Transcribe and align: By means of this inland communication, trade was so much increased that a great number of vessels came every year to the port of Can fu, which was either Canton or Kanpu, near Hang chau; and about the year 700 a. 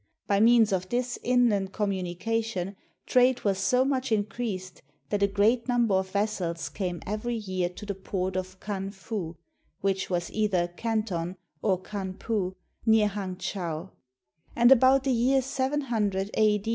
By 0.25 0.39
means 0.39 0.71
of 0.71 0.89
this 0.89 1.19
inland 1.21 1.73
communication, 1.73 2.75
trade 3.05 3.43
was 3.43 3.59
so 3.59 3.85
much 3.85 4.11
increased 4.11 4.81
that 5.09 5.21
a 5.21 5.27
great 5.27 5.67
number 5.67 5.93
of 5.93 6.09
vessels 6.09 6.69
came 6.69 7.03
every 7.05 7.35
year 7.35 7.69
to 7.69 7.85
the 7.85 7.93
port 7.93 8.35
of 8.35 8.59
Can 8.59 8.89
fu, 8.89 9.35
which 9.81 10.09
was 10.09 10.31
either 10.31 10.69
Canton 10.69 11.37
or 11.61 11.79
Kanpu, 11.79 12.55
near 12.83 13.09
Hang 13.09 13.35
chau; 13.37 13.91
and 14.55 14.71
about 14.71 15.03
the 15.03 15.11
year 15.11 15.39
700 15.39 16.31
a. 16.35 16.63